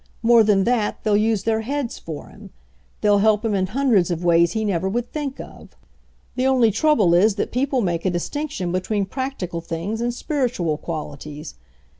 More 0.23 0.41
than 0.43 0.63
that, 0.63 0.97
they'll 1.03 1.15
use 1.15 1.43
their 1.43 1.61
heads 1.61 1.99
for 1.99 2.29
him. 2.29 2.49
They'll 3.01 3.19
help 3.19 3.45
him 3.45 3.53
in 3.53 3.67
hundreds 3.67 4.09
of 4.09 4.23
ways 4.25 4.53
he 4.53 4.65
never 4.65 4.89
would 4.89 5.11
think 5.11 5.39
of. 5.39 5.75
"The 6.35 6.47
only 6.47 6.71
trouble 6.71 7.13
is 7.13 7.35
that 7.35 7.51
people 7.51 7.81
make 7.81 8.03
a 8.03 8.09
dis 8.09 8.27
tinction 8.27 8.71
between 8.71 9.05
practical 9.05 9.61
things 9.61 10.01
and 10.01 10.11
spiritual 10.11 10.77
qualities. 10.79 11.53